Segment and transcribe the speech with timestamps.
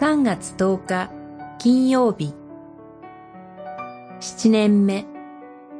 [0.00, 1.10] 3月10日
[1.58, 2.32] 金曜日
[4.20, 5.04] 7年目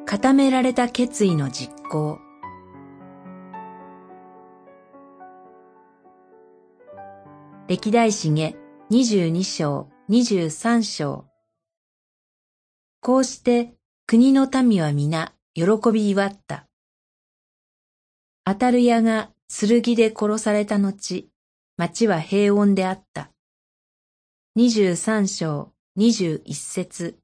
[0.06, 2.18] 固められた決意の実行
[7.68, 8.56] 歴代史下
[8.90, 11.26] 22章23章
[13.00, 13.74] こうして
[14.08, 16.66] 国の民は皆喜び祝った。
[18.44, 21.28] アタルヤが剣で殺された後、
[21.76, 23.30] 町は平穏であった。
[24.60, 27.14] 二十三章二十一節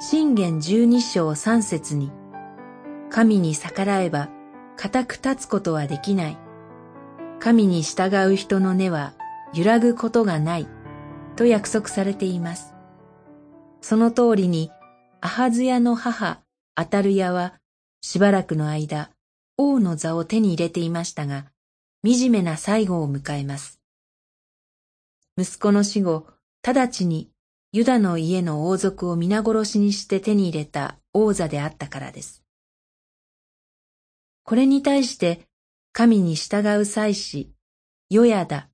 [0.00, 2.10] 信玄十二章三節に、
[3.08, 4.30] 神に逆らえば
[4.76, 6.38] 固く立つことはできない。
[7.38, 9.14] 神に従う人の根は
[9.54, 10.66] 揺らぐことがない。
[11.36, 12.74] と約束されています。
[13.80, 14.72] その通りに、
[15.20, 16.40] アハズヤの母、
[16.74, 17.60] アタルヤは、
[18.00, 19.12] しばらくの間、
[19.56, 21.44] 王の座を手に入れていましたが、
[22.04, 23.80] 惨めな最後を迎えます。
[25.38, 26.26] 息子の死後、
[26.62, 27.30] 直ちに
[27.72, 32.42] ユダの家の王族を皆殺しにして手に入れた王座であったからです。
[34.44, 35.46] これに対して、
[35.92, 37.50] 神に従う祭司、
[38.08, 38.68] ヨヤダ、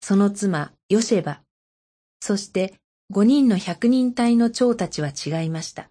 [0.00, 1.42] その妻、ヨシェバ、
[2.20, 2.74] そして
[3.10, 5.90] 五人の百人隊の長たちは違いました。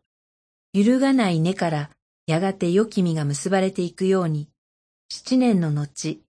[0.73, 1.89] 揺るがない根から
[2.27, 4.49] やがて良き実が結ばれていくように、
[5.09, 6.24] 七年の後、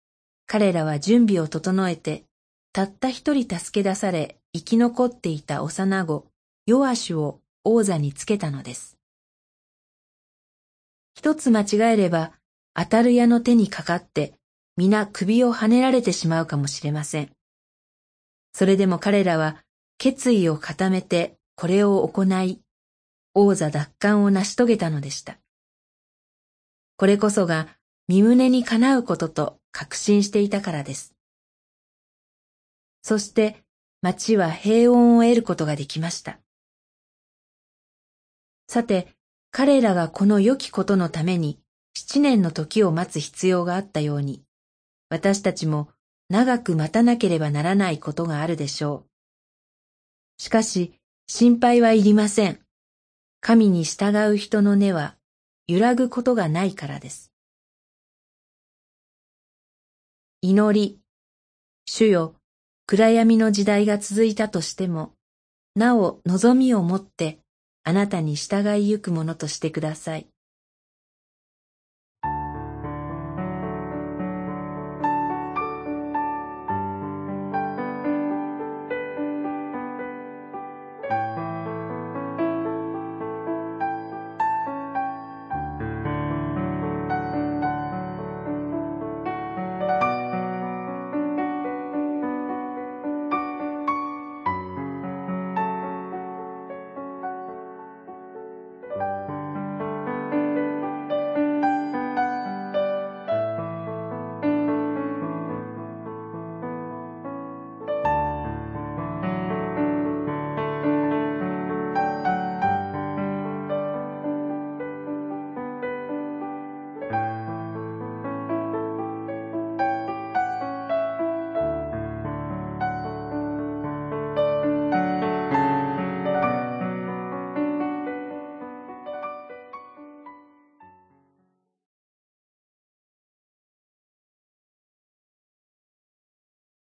[0.47, 2.25] 彼らは準備を整えて、
[2.73, 6.27] たった一人助け出され生き残っていた幼子、
[6.67, 8.97] ヨアシュを王座につけたのです。
[11.15, 12.33] 一つ間違えれば、
[12.75, 14.35] 当たる矢の手にかかって、
[14.77, 17.31] 皆首をはねられてしまうかもしれません。
[18.53, 19.57] それでも彼らは
[19.99, 22.61] 決意を固めてこれを行い、
[23.35, 25.39] 王座奪還を成し遂げたのでした。
[26.97, 27.69] これこそが
[28.09, 31.15] 身胸にかなうことと確信していたからです。
[33.03, 33.63] そして
[34.01, 36.39] 町は平穏を得ることができました。
[38.69, 39.15] さて、
[39.51, 41.59] 彼らがこの良きことのために
[41.95, 44.43] 七年の時を待つ必要があったように、
[45.11, 45.91] 私たちも
[46.31, 49.05] 長く待たなければならないことがあるでしょ
[50.39, 50.43] う。
[50.43, 50.95] しかし、
[51.27, 52.61] 心配はいりません。
[53.43, 55.17] 神に従う人の根は
[55.69, 57.36] 揺らぐことがないからです。
[60.49, 61.01] 祈り、
[61.87, 62.37] 主よ、
[62.87, 65.13] 暗闇の時代が続いたとしても、
[65.75, 67.41] なお望みを持って
[67.83, 70.29] あなたに従いゆくものとしてください。